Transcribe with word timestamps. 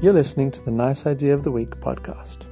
You're 0.00 0.12
listening 0.12 0.52
to 0.52 0.64
the 0.64 0.70
Nice 0.70 1.06
Idea 1.06 1.34
of 1.34 1.42
the 1.42 1.50
Week 1.50 1.70
podcast. 1.70 2.44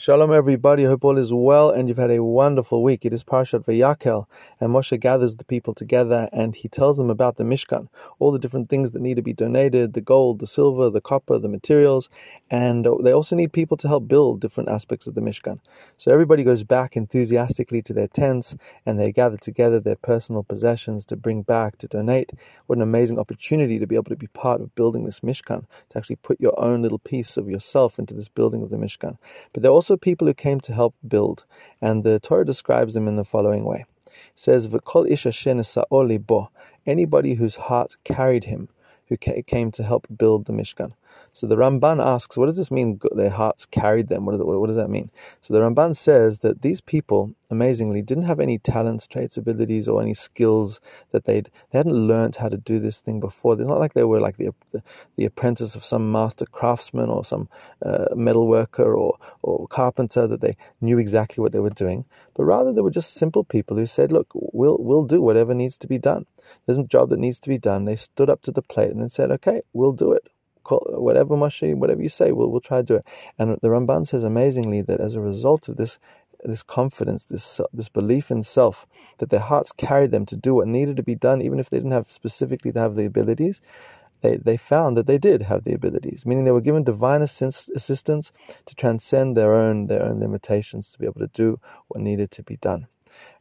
Shalom, 0.00 0.32
everybody. 0.32 0.84
Hope 0.84 1.04
all 1.04 1.18
is 1.18 1.32
well 1.34 1.70
and 1.70 1.88
you've 1.88 1.98
had 1.98 2.12
a 2.12 2.22
wonderful 2.22 2.84
week. 2.84 3.04
It 3.04 3.12
is 3.12 3.24
Parshat 3.24 3.64
Vayakhel, 3.64 4.26
and 4.60 4.70
Moshe 4.70 5.00
gathers 5.00 5.34
the 5.34 5.44
people 5.44 5.74
together 5.74 6.28
and 6.32 6.54
he 6.54 6.68
tells 6.68 6.98
them 6.98 7.10
about 7.10 7.34
the 7.34 7.42
Mishkan, 7.42 7.88
all 8.20 8.30
the 8.30 8.38
different 8.38 8.68
things 8.68 8.92
that 8.92 9.02
need 9.02 9.16
to 9.16 9.22
be 9.22 9.32
donated 9.32 9.94
the 9.94 10.00
gold, 10.00 10.38
the 10.38 10.46
silver, 10.46 10.88
the 10.88 11.00
copper, 11.00 11.36
the 11.40 11.48
materials, 11.48 12.08
and 12.48 12.86
they 13.02 13.10
also 13.10 13.34
need 13.34 13.52
people 13.52 13.76
to 13.76 13.88
help 13.88 14.06
build 14.06 14.40
different 14.40 14.68
aspects 14.68 15.08
of 15.08 15.16
the 15.16 15.20
Mishkan. 15.20 15.58
So 15.96 16.12
everybody 16.12 16.44
goes 16.44 16.62
back 16.62 16.96
enthusiastically 16.96 17.82
to 17.82 17.92
their 17.92 18.06
tents 18.06 18.56
and 18.86 19.00
they 19.00 19.10
gather 19.10 19.36
together 19.36 19.80
their 19.80 19.96
personal 19.96 20.44
possessions 20.44 21.06
to 21.06 21.16
bring 21.16 21.42
back, 21.42 21.76
to 21.78 21.88
donate. 21.88 22.30
What 22.68 22.78
an 22.78 22.82
amazing 22.82 23.18
opportunity 23.18 23.80
to 23.80 23.86
be 23.88 23.96
able 23.96 24.10
to 24.10 24.16
be 24.16 24.28
part 24.28 24.60
of 24.60 24.76
building 24.76 25.06
this 25.06 25.20
Mishkan, 25.20 25.66
to 25.88 25.98
actually 25.98 26.16
put 26.22 26.40
your 26.40 26.54
own 26.56 26.82
little 26.82 27.00
piece 27.00 27.36
of 27.36 27.50
yourself 27.50 27.98
into 27.98 28.14
this 28.14 28.28
building 28.28 28.62
of 28.62 28.70
the 28.70 28.76
Mishkan. 28.76 29.18
But 29.52 29.64
they're 29.64 29.72
also 29.72 29.87
people 29.96 30.26
who 30.26 30.34
came 30.34 30.60
to 30.60 30.72
help 30.72 30.94
build, 31.06 31.44
and 31.80 32.04
the 32.04 32.20
Torah 32.20 32.44
describes 32.44 32.94
them 32.94 33.08
in 33.08 33.16
the 33.16 33.24
following 33.24 33.64
way. 33.64 33.86
It 34.06 34.12
says, 34.34 34.68
V'kol 34.68 35.10
isha 35.10 36.18
bo, 36.20 36.50
anybody 36.86 37.34
whose 37.34 37.54
heart 37.54 37.96
carried 38.04 38.44
him, 38.44 38.68
who 39.06 39.16
came 39.16 39.70
to 39.70 39.82
help 39.82 40.06
build 40.16 40.44
the 40.44 40.52
Mishkan. 40.52 40.92
So 41.32 41.46
the 41.46 41.56
Ramban 41.56 42.04
asks, 42.04 42.36
what 42.36 42.46
does 42.46 42.56
this 42.58 42.70
mean? 42.70 43.00
Their 43.12 43.30
hearts 43.30 43.64
carried 43.64 44.08
them. 44.08 44.26
What 44.26 44.66
does 44.66 44.76
that 44.76 44.90
mean? 44.90 45.10
So 45.40 45.54
the 45.54 45.60
Ramban 45.60 45.96
says 45.96 46.40
that 46.40 46.62
these 46.62 46.80
people, 46.80 47.34
amazingly, 47.50 48.02
didn't 48.02 48.24
have 48.24 48.40
any 48.40 48.58
talents, 48.58 49.06
traits, 49.06 49.36
abilities, 49.36 49.88
or 49.88 50.02
any 50.02 50.14
skills 50.14 50.80
that 51.12 51.24
they'd 51.26 51.50
they 51.70 51.78
hadn't 51.78 51.94
learned 51.94 52.36
how 52.36 52.48
to 52.48 52.56
do 52.56 52.78
this 52.78 53.00
thing 53.00 53.20
before. 53.20 53.54
It's 53.54 53.62
not 53.62 53.80
like 53.80 53.94
they 53.94 54.04
were 54.04 54.20
like 54.20 54.36
the 54.38 54.52
the, 54.72 54.82
the 55.16 55.24
apprentice 55.24 55.74
of 55.76 55.84
some 55.84 56.12
master 56.12 56.46
craftsman 56.46 57.10
or 57.10 57.24
some 57.24 57.48
uh, 57.84 58.06
metal 58.16 58.48
worker 58.48 58.94
or 58.94 59.18
or 59.42 59.66
carpenter 59.68 60.26
that 60.26 60.40
they 60.40 60.56
knew 60.80 60.98
exactly 60.98 61.42
what 61.42 61.52
they 61.52 61.60
were 61.60 61.70
doing, 61.70 62.04
but 62.34 62.44
rather 62.44 62.72
they 62.72 62.82
were 62.82 62.90
just 62.90 63.14
simple 63.14 63.44
people 63.44 63.76
who 63.76 63.86
said, 63.86 64.12
"Look, 64.12 64.28
we'll 64.34 64.78
we'll 64.80 65.04
do 65.04 65.22
whatever 65.22 65.54
needs 65.54 65.78
to 65.78 65.88
be 65.88 65.98
done. 65.98 66.26
There's 66.66 66.78
a 66.78 66.84
job 66.84 67.10
that 67.10 67.18
needs 67.18 67.40
to 67.40 67.48
be 67.48 67.58
done." 67.58 67.84
They 67.84 67.96
stood 67.96 68.30
up 68.30 68.42
to 68.42 68.52
the 68.52 68.62
plate 68.62 68.90
and 68.90 69.00
then 69.00 69.08
said, 69.08 69.30
"Okay, 69.32 69.62
we'll 69.72 69.92
do 69.92 70.12
it." 70.12 70.28
whatever 70.70 71.36
Moshe, 71.36 71.74
whatever 71.74 72.02
you 72.02 72.08
say, 72.08 72.32
we'll, 72.32 72.50
we'll 72.50 72.60
try 72.60 72.78
to 72.78 72.82
do 72.82 72.96
it. 72.96 73.06
And 73.38 73.58
the 73.62 73.68
Ramban 73.68 74.06
says 74.06 74.24
amazingly 74.24 74.82
that 74.82 75.00
as 75.00 75.14
a 75.14 75.20
result 75.20 75.68
of 75.68 75.76
this 75.76 75.98
this 76.44 76.62
confidence, 76.62 77.24
this 77.24 77.60
this 77.72 77.88
belief 77.88 78.30
in 78.30 78.42
self, 78.42 78.86
that 79.18 79.30
their 79.30 79.40
hearts 79.40 79.72
carried 79.72 80.10
them 80.10 80.26
to 80.26 80.36
do 80.36 80.54
what 80.54 80.68
needed 80.68 80.96
to 80.96 81.02
be 81.02 81.14
done, 81.14 81.42
even 81.42 81.58
if 81.58 81.70
they 81.70 81.78
didn't 81.78 81.92
have 81.92 82.10
specifically 82.10 82.72
to 82.72 82.80
have 82.80 82.96
the 82.96 83.06
abilities. 83.06 83.60
They, 84.20 84.36
they 84.36 84.56
found 84.56 84.96
that 84.96 85.06
they 85.06 85.18
did 85.18 85.42
have 85.42 85.62
the 85.62 85.74
abilities, 85.74 86.26
meaning 86.26 86.44
they 86.44 86.50
were 86.50 86.60
given 86.60 86.82
divine 86.82 87.22
assistance 87.22 88.32
to 88.66 88.74
transcend 88.74 89.36
their 89.36 89.54
own 89.54 89.84
their 89.84 90.02
own 90.02 90.20
limitations 90.20 90.92
to 90.92 90.98
be 90.98 91.06
able 91.06 91.20
to 91.20 91.28
do 91.28 91.60
what 91.88 92.00
needed 92.00 92.30
to 92.32 92.42
be 92.42 92.56
done. 92.56 92.88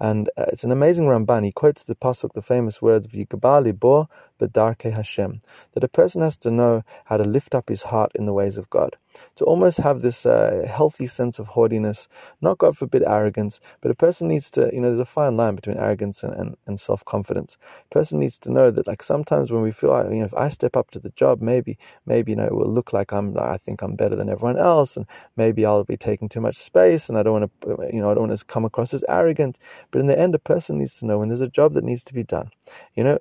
And 0.00 0.28
uh, 0.36 0.46
it's 0.48 0.64
an 0.64 0.72
amazing 0.72 1.06
Ramban. 1.06 1.44
He 1.44 1.52
quotes 1.52 1.84
the 1.84 1.94
pasuk, 1.94 2.32
the 2.34 2.42
famous 2.42 2.82
words 2.82 3.06
of 3.06 3.12
Yikabali 3.12 3.78
Bo 3.78 4.08
Hashem, 4.52 5.40
that 5.74 5.84
a 5.84 5.88
person 5.88 6.22
has 6.22 6.36
to 6.38 6.50
know 6.50 6.82
how 7.06 7.16
to 7.16 7.24
lift 7.24 7.54
up 7.54 7.68
his 7.68 7.82
heart 7.82 8.12
in 8.14 8.26
the 8.26 8.32
ways 8.32 8.58
of 8.58 8.68
God, 8.70 8.96
to 9.36 9.44
almost 9.44 9.78
have 9.78 10.00
this 10.00 10.26
uh, 10.26 10.66
healthy 10.68 11.06
sense 11.06 11.38
of 11.38 11.48
haughtiness, 11.48 12.08
not 12.40 12.58
God 12.58 12.76
forbid 12.76 13.02
arrogance, 13.02 13.60
but 13.80 13.90
a 13.90 13.94
person 13.94 14.28
needs 14.28 14.50
to, 14.52 14.70
you 14.72 14.80
know, 14.80 14.88
there's 14.88 14.98
a 15.00 15.04
fine 15.04 15.36
line 15.36 15.54
between 15.54 15.78
arrogance 15.78 16.22
and, 16.22 16.34
and, 16.34 16.56
and 16.66 16.80
self 16.80 17.04
confidence. 17.04 17.56
A 17.86 17.94
person 17.94 18.18
needs 18.18 18.38
to 18.40 18.52
know 18.52 18.70
that, 18.70 18.86
like, 18.86 19.02
sometimes 19.02 19.52
when 19.52 19.62
we 19.62 19.72
feel, 19.72 19.92
you 20.12 20.20
know, 20.20 20.26
if 20.26 20.34
I 20.34 20.48
step 20.48 20.76
up 20.76 20.90
to 20.92 20.98
the 20.98 21.10
job, 21.10 21.40
maybe, 21.40 21.78
maybe, 22.06 22.32
you 22.32 22.36
know, 22.36 22.44
it 22.46 22.54
will 22.54 22.70
look 22.72 22.92
like 22.92 23.12
I'm, 23.12 23.36
I 23.38 23.56
think 23.58 23.82
I'm 23.82 23.96
better 23.96 24.16
than 24.16 24.28
everyone 24.28 24.58
else, 24.58 24.96
and 24.96 25.06
maybe 25.36 25.64
I'll 25.66 25.84
be 25.84 25.96
taking 25.96 26.28
too 26.28 26.40
much 26.40 26.56
space, 26.56 27.08
and 27.08 27.18
I 27.18 27.22
don't 27.22 27.40
want 27.40 27.60
to, 27.62 27.88
you 27.92 28.00
know, 28.00 28.10
I 28.10 28.14
don't 28.14 28.28
want 28.28 28.38
to 28.38 28.44
come 28.44 28.64
across 28.64 28.94
as 28.94 29.04
arrogant. 29.08 29.58
But 29.90 30.00
in 30.00 30.06
the 30.06 30.18
end, 30.18 30.34
a 30.34 30.38
person 30.38 30.78
needs 30.78 30.98
to 30.98 31.06
know 31.06 31.18
when 31.18 31.28
there's 31.28 31.40
a 31.40 31.48
job 31.48 31.74
that 31.74 31.84
needs 31.84 32.04
to 32.04 32.14
be 32.14 32.24
done. 32.24 32.50
You 32.94 33.04
know, 33.04 33.18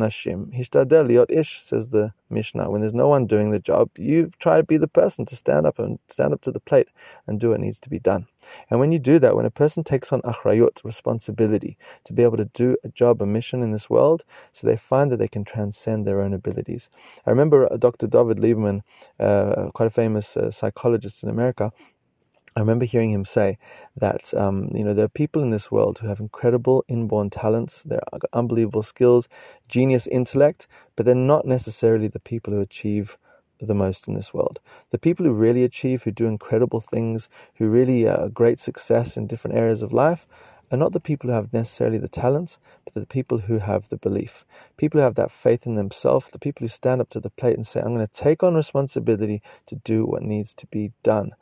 anashim 0.00 0.52
liot 0.52 1.30
ish 1.30 1.60
says 1.60 1.90
the 1.90 2.12
Mishnah. 2.30 2.70
When 2.70 2.80
there's 2.80 2.94
no 2.94 3.08
one 3.08 3.26
doing 3.26 3.50
the 3.50 3.58
job, 3.58 3.90
you 3.98 4.30
try 4.38 4.56
to 4.56 4.62
be 4.62 4.76
the 4.76 4.88
person 4.88 5.24
to 5.26 5.36
stand 5.36 5.66
up 5.66 5.78
and 5.78 5.98
stand 6.08 6.32
up 6.32 6.40
to 6.42 6.52
the 6.52 6.60
plate 6.60 6.88
and 7.26 7.38
do 7.40 7.50
what 7.50 7.60
needs 7.60 7.80
to 7.80 7.90
be 7.90 7.98
done. 7.98 8.26
And 8.70 8.80
when 8.80 8.92
you 8.92 8.98
do 8.98 9.18
that, 9.18 9.36
when 9.36 9.46
a 9.46 9.50
person 9.50 9.84
takes 9.84 10.12
on 10.12 10.22
achrayut, 10.22 10.84
responsibility, 10.84 11.76
to 12.04 12.12
be 12.12 12.22
able 12.22 12.36
to 12.38 12.46
do 12.46 12.76
a 12.84 12.88
job, 12.88 13.20
a 13.20 13.26
mission 13.26 13.62
in 13.62 13.72
this 13.72 13.90
world, 13.90 14.24
so 14.52 14.66
they 14.66 14.76
find 14.76 15.10
that 15.10 15.18
they 15.18 15.28
can 15.28 15.44
transcend 15.44 16.06
their 16.06 16.20
own 16.20 16.32
abilities. 16.32 16.88
I 17.26 17.30
remember 17.30 17.68
Dr. 17.78 18.06
David 18.06 18.38
Lieberman, 18.38 18.82
uh, 19.18 19.70
quite 19.74 19.86
a 19.86 19.90
famous 19.90 20.36
uh, 20.36 20.50
psychologist 20.50 21.22
in 21.22 21.28
America, 21.28 21.72
I 22.56 22.60
remember 22.60 22.84
hearing 22.84 23.10
him 23.10 23.24
say 23.24 23.58
that 23.96 24.34
um, 24.34 24.70
you 24.74 24.84
know 24.84 24.92
there 24.92 25.04
are 25.04 25.08
people 25.08 25.42
in 25.42 25.50
this 25.50 25.70
world 25.70 25.98
who 25.98 26.08
have 26.08 26.20
incredible 26.20 26.84
inborn 26.88 27.30
talents, 27.30 27.82
they're 27.84 28.02
unbelievable 28.32 28.82
skills, 28.82 29.28
genius 29.68 30.06
intellect, 30.06 30.66
but 30.96 31.06
they're 31.06 31.14
not 31.14 31.46
necessarily 31.46 32.08
the 32.08 32.20
people 32.20 32.52
who 32.52 32.60
achieve 32.60 33.16
the 33.60 33.74
most 33.74 34.08
in 34.08 34.14
this 34.14 34.34
world. 34.34 34.60
The 34.90 34.98
people 34.98 35.26
who 35.26 35.32
really 35.32 35.64
achieve, 35.64 36.02
who 36.02 36.10
do 36.10 36.26
incredible 36.26 36.80
things, 36.80 37.28
who 37.56 37.68
really 37.68 38.08
are 38.08 38.28
great 38.28 38.58
success 38.58 39.16
in 39.16 39.26
different 39.26 39.56
areas 39.56 39.82
of 39.82 39.92
life, 39.92 40.26
are 40.70 40.76
not 40.76 40.92
the 40.92 41.00
people 41.00 41.28
who 41.28 41.34
have 41.34 41.52
necessarily 41.52 41.98
the 41.98 42.08
talents, 42.08 42.58
but 42.84 42.94
the 42.94 43.06
people 43.06 43.38
who 43.38 43.58
have 43.58 43.88
the 43.88 43.96
belief. 43.96 44.44
People 44.76 45.00
who 45.00 45.04
have 45.04 45.16
that 45.16 45.30
faith 45.30 45.66
in 45.66 45.74
themselves, 45.74 46.28
the 46.28 46.38
people 46.38 46.64
who 46.64 46.68
stand 46.68 47.00
up 47.00 47.08
to 47.10 47.20
the 47.20 47.30
plate 47.30 47.56
and 47.56 47.66
say, 47.66 47.80
I'm 47.80 47.94
going 47.94 48.06
to 48.06 48.12
take 48.12 48.42
on 48.42 48.54
responsibility 48.54 49.42
to 49.66 49.76
do 49.76 50.04
what 50.04 50.22
needs 50.22 50.54
to 50.54 50.66
be 50.66 50.92
done. 51.02 51.32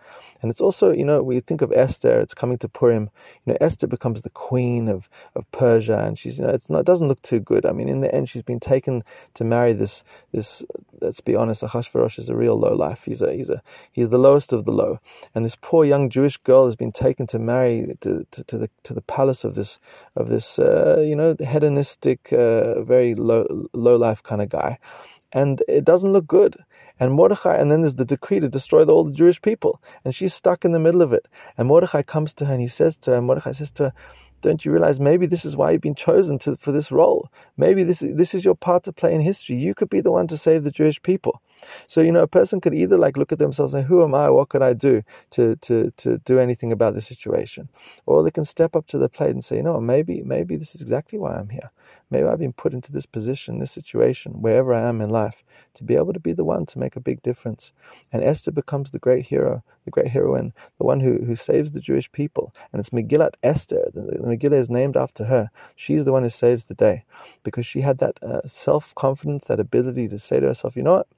And 0.40 0.50
it's 0.50 0.60
also, 0.60 0.92
you 0.92 1.04
know, 1.04 1.22
we 1.22 1.40
think 1.40 1.62
of 1.62 1.72
Esther, 1.72 2.20
it's 2.20 2.34
coming 2.34 2.58
to 2.58 2.68
Purim. 2.68 3.10
You 3.44 3.52
know, 3.52 3.58
Esther 3.60 3.86
becomes 3.86 4.22
the 4.22 4.30
queen 4.30 4.88
of, 4.88 5.08
of 5.34 5.50
Persia, 5.50 6.04
and 6.04 6.18
she's, 6.18 6.38
you 6.38 6.46
know, 6.46 6.52
it's 6.52 6.70
not, 6.70 6.80
it 6.80 6.86
doesn't 6.86 7.08
look 7.08 7.22
too 7.22 7.40
good. 7.40 7.66
I 7.66 7.72
mean, 7.72 7.88
in 7.88 8.00
the 8.00 8.14
end, 8.14 8.28
she's 8.28 8.42
been 8.42 8.60
taken 8.60 9.02
to 9.34 9.44
marry 9.44 9.72
this, 9.72 10.04
this 10.32 10.64
let's 11.00 11.20
be 11.20 11.34
honest, 11.34 11.62
Ahasuerus 11.62 12.18
is 12.18 12.28
a 12.28 12.36
real 12.36 12.56
low 12.56 12.74
life. 12.74 13.04
He's 13.04 13.22
a, 13.22 13.32
he's 13.32 13.50
a, 13.50 13.62
he's 13.92 14.10
the 14.10 14.18
lowest 14.18 14.52
of 14.52 14.64
the 14.64 14.72
low. 14.72 15.00
And 15.34 15.44
this 15.44 15.56
poor 15.60 15.84
young 15.84 16.08
Jewish 16.08 16.36
girl 16.36 16.66
has 16.66 16.76
been 16.76 16.92
taken 16.92 17.26
to 17.28 17.38
marry 17.38 17.96
to, 18.00 18.24
to, 18.30 18.44
to 18.44 18.58
the, 18.58 18.70
to 18.84 18.94
the 18.94 19.02
palace 19.18 19.42
of 19.48 19.52
this 19.58 19.72
of 20.20 20.24
this 20.34 20.48
uh, 20.58 20.98
you 21.10 21.16
know 21.20 21.30
hedonistic, 21.54 22.20
uh, 22.32 22.82
very 22.94 23.10
low 23.30 23.42
low 23.86 23.96
life 24.06 24.20
kind 24.30 24.42
of 24.44 24.48
guy, 24.60 24.72
and 25.32 25.62
it 25.78 25.84
doesn't 25.90 26.14
look 26.16 26.26
good. 26.38 26.54
And 27.00 27.12
Mordechai, 27.14 27.56
and 27.60 27.70
then 27.70 27.80
there's 27.82 28.00
the 28.02 28.12
decree 28.16 28.40
to 28.40 28.48
destroy 28.58 28.82
all 28.84 29.04
the 29.04 29.18
Jewish 29.22 29.40
people, 29.50 29.74
and 30.04 30.14
she's 30.14 30.34
stuck 30.34 30.64
in 30.64 30.72
the 30.72 30.84
middle 30.86 31.02
of 31.02 31.12
it. 31.18 31.24
And 31.56 31.68
Mordechai 31.68 32.02
comes 32.14 32.34
to 32.34 32.44
her 32.46 32.52
and 32.54 32.60
he 32.60 32.68
says 32.80 32.96
to 32.98 33.12
her, 33.12 33.22
Mordechai 33.22 33.52
says 33.52 33.70
to 33.72 33.82
her, 33.84 33.92
don't 34.40 34.64
you 34.64 34.72
realize 34.72 35.00
maybe 35.00 35.26
this 35.26 35.44
is 35.44 35.56
why 35.56 35.70
you've 35.70 35.88
been 35.88 35.94
chosen 35.94 36.38
to, 36.40 36.56
for 36.56 36.72
this 36.72 36.92
role? 36.92 37.28
Maybe 37.56 37.82
this, 37.84 38.00
this 38.00 38.34
is 38.34 38.44
your 38.44 38.54
part 38.54 38.84
to 38.84 38.92
play 38.92 39.14
in 39.14 39.20
history. 39.20 39.56
You 39.56 39.74
could 39.74 39.90
be 39.90 40.00
the 40.00 40.12
one 40.12 40.26
to 40.28 40.36
save 40.36 40.64
the 40.64 40.70
Jewish 40.70 41.00
people. 41.02 41.42
So, 41.86 42.00
you 42.00 42.12
know, 42.12 42.22
a 42.22 42.28
person 42.28 42.60
could 42.60 42.74
either 42.74 42.98
like 42.98 43.16
look 43.16 43.32
at 43.32 43.38
themselves 43.38 43.74
and 43.74 43.84
say, 43.84 43.88
who 43.88 44.04
am 44.04 44.14
I? 44.14 44.30
What 44.30 44.48
could 44.50 44.62
I 44.62 44.72
do 44.74 45.02
to, 45.30 45.56
to, 45.56 45.90
to 45.98 46.18
do 46.18 46.38
anything 46.38 46.72
about 46.72 46.94
the 46.94 47.00
situation? 47.00 47.68
Or 48.06 48.22
they 48.22 48.30
can 48.30 48.44
step 48.44 48.76
up 48.76 48.86
to 48.88 48.98
the 48.98 49.08
plate 49.08 49.30
and 49.32 49.44
say, 49.44 49.56
you 49.58 49.62
know, 49.62 49.80
maybe, 49.80 50.22
maybe 50.24 50.56
this 50.56 50.74
is 50.74 50.82
exactly 50.82 51.18
why 51.18 51.36
I'm 51.36 51.50
here. 51.50 51.70
Maybe 52.10 52.26
I've 52.26 52.38
been 52.38 52.52
put 52.52 52.74
into 52.74 52.92
this 52.92 53.06
position, 53.06 53.58
this 53.58 53.72
situation, 53.72 54.42
wherever 54.42 54.74
I 54.74 54.88
am 54.88 55.00
in 55.00 55.10
life, 55.10 55.42
to 55.74 55.84
be 55.84 55.96
able 55.96 56.12
to 56.12 56.20
be 56.20 56.32
the 56.32 56.44
one 56.44 56.66
to 56.66 56.78
make 56.78 56.96
a 56.96 57.00
big 57.00 57.22
difference. 57.22 57.72
And 58.12 58.22
Esther 58.22 58.52
becomes 58.52 58.90
the 58.90 58.98
great 58.98 59.26
hero, 59.26 59.62
the 59.84 59.90
great 59.90 60.08
heroine, 60.08 60.52
the 60.78 60.84
one 60.84 61.00
who, 61.00 61.24
who 61.24 61.36
saves 61.36 61.72
the 61.72 61.80
Jewish 61.80 62.10
people. 62.12 62.54
And 62.72 62.80
it's 62.80 62.90
Megillat 62.90 63.34
Esther. 63.42 63.88
The, 63.94 64.02
the 64.02 64.18
Megillah 64.26 64.54
is 64.58 64.70
named 64.70 64.96
after 64.96 65.24
her. 65.24 65.50
She's 65.76 66.04
the 66.04 66.12
one 66.12 66.22
who 66.22 66.30
saves 66.30 66.64
the 66.66 66.74
day 66.74 67.04
because 67.44 67.66
she 67.66 67.80
had 67.80 67.98
that 67.98 68.18
uh, 68.22 68.42
self 68.46 68.94
confidence, 68.94 69.46
that 69.46 69.60
ability 69.60 70.08
to 70.08 70.18
say 70.18 70.40
to 70.40 70.46
herself, 70.46 70.76
you 70.76 70.82
know 70.82 70.94
what? 70.94 71.08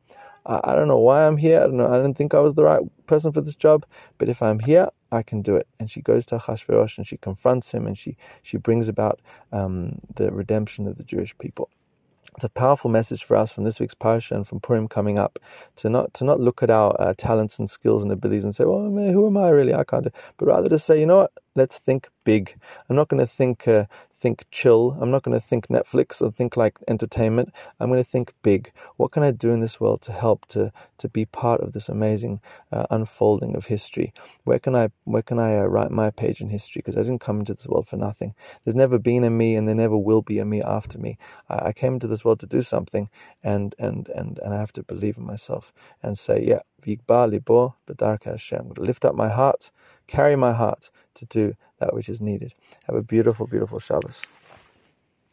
I, 0.47 0.61
I 0.65 0.75
don't 0.75 0.89
know 0.89 0.99
why 0.99 1.27
I'm 1.27 1.37
here. 1.37 1.59
I 1.61 1.65
don't 1.65 1.77
know. 1.77 1.87
I 1.87 1.97
didn't 1.97 2.17
think 2.17 2.35
I 2.35 2.41
was 2.41 2.55
the 2.55 2.65
right 2.65 2.83
person 3.07 3.33
for 3.33 3.41
this 3.41 3.57
job, 3.57 3.87
but 4.19 4.29
if 4.29 4.43
I'm 4.43 4.61
here, 4.61 4.89
I 5.13 5.23
can 5.23 5.43
do 5.43 5.57
it. 5.57 5.67
And 5.79 5.91
she 5.91 6.01
goes 6.01 6.27
to 6.27 6.37
Achashverosh 6.39 6.99
and 6.99 7.07
she 7.07 7.17
confronts 7.17 7.73
him 7.73 7.87
and 7.87 7.97
she, 7.99 8.17
she 8.43 8.57
brings 8.57 8.89
about 8.89 9.21
um, 9.53 9.99
the 10.15 10.31
redemption 10.33 10.87
of 10.87 10.97
the 10.97 11.05
Jewish 11.05 11.37
people. 11.39 11.71
It's 12.37 12.45
a 12.45 12.49
powerful 12.49 12.91
message 12.91 13.25
for 13.25 13.37
us 13.37 13.53
from 13.53 13.65
this 13.65 13.81
week's 13.81 13.95
parasha 13.95 14.35
and 14.35 14.47
from 14.47 14.61
Purim 14.61 14.89
coming 14.89 15.19
up 15.19 15.39
to 15.77 15.91
not 15.91 16.15
to 16.15 16.25
not 16.25 16.41
look 16.41 16.63
at 16.63 16.71
our 16.71 16.95
uh, 16.99 17.13
talents 17.19 17.59
and 17.59 17.69
skills 17.69 18.03
and 18.03 18.13
abilities 18.13 18.45
and 18.45 18.55
say, 18.55 18.65
"Well, 18.65 18.89
man, 18.89 19.13
who 19.13 19.27
am 19.27 19.37
I 19.37 19.49
really? 19.49 19.75
I 19.75 19.85
can't 19.85 20.05
do." 20.05 20.11
But 20.39 20.47
rather 20.47 20.69
to 20.69 20.79
say, 20.79 21.01
"You 21.01 21.07
know 21.07 21.17
what? 21.19 21.33
let's 21.57 21.79
think 21.79 22.09
big. 22.25 22.55
I'm 22.89 22.97
not 22.97 23.09
going 23.09 23.21
to 23.21 23.27
think 23.27 23.67
uh, 23.67 23.85
think 24.21 24.47
chill. 24.53 24.97
I'm 25.01 25.11
not 25.11 25.23
going 25.25 25.35
to 25.39 25.47
think 25.47 25.69
Netflix 25.69 26.23
or 26.23 26.33
think 26.33 26.57
like 26.57 26.79
entertainment. 26.89 27.55
I'm 27.81 27.89
going 27.91 28.01
to 28.03 28.11
think 28.11 28.35
big. 28.43 28.73
What 28.99 29.13
can 29.13 29.23
I 29.25 29.33
do 29.33 29.53
in 29.53 29.61
this 29.61 29.81
world 29.81 30.03
to 30.03 30.13
help 30.13 30.47
to 30.49 30.73
to 30.99 31.09
be 31.09 31.27
part 31.27 31.63
of 31.63 31.73
this 31.73 31.89
amazing 31.89 32.41
uh, 32.73 32.87
unfolding 32.91 33.57
of 33.57 33.67
history? 33.67 34.13
Where 34.45 34.61
can 34.61 34.77
I 34.77 34.91
where 35.05 35.23
can 35.23 35.39
I 35.39 35.59
uh, 35.59 35.65
write 35.67 35.93
my 35.93 36.11
page 36.11 36.41
in 36.41 36.51
history? 36.51 36.81
Because 36.81 36.97
I 36.99 37.03
didn't 37.03 37.21
come 37.21 37.41
into 37.41 37.55
this 37.55 37.69
world 37.69 37.89
for 37.89 37.97
nothing. 37.99 38.35
There's 38.65 38.77
never 38.77 38.99
been 38.99 39.25
a 39.25 39.31
me, 39.31 39.57
and 39.57 39.69
there 39.69 39.77
never 39.77 39.97
will 39.99 40.23
be 40.23 40.39
a 40.41 40.45
me 40.45 40.63
after 40.63 40.99
me. 40.99 41.19
I, 41.49 41.69
I 41.69 41.73
came 41.73 41.95
into 41.95 42.09
this 42.09 42.25
world 42.25 42.41
to 42.41 42.47
do 42.47 42.63
something, 42.63 43.11
and 43.43 43.75
and 43.79 44.09
and 44.11 44.39
and 44.41 44.55
I 44.55 44.59
have 44.59 44.73
to 44.75 44.83
believe 44.85 45.19
in 45.19 45.25
myself 45.27 45.73
and 46.03 46.19
say, 46.19 46.43
yeah, 46.45 46.61
Vigba 46.83 47.29
libo 47.31 47.77
b'darka 47.89 48.33
Hashem. 48.33 48.73
I'm 48.77 48.85
lift 48.85 49.05
up 49.05 49.15
my 49.15 49.29
heart, 49.29 49.71
carry 50.09 50.37
my 50.37 50.53
heart 50.53 50.91
to 51.17 51.27
do 51.27 51.55
that 51.81 51.95
which 51.95 52.09
is 52.09 52.21
needed. 52.21 52.55
Have 52.87 52.97
a 52.97 53.03
beautiful, 53.03 53.47
beautiful 53.47 53.81
Shabbos. 53.81 54.27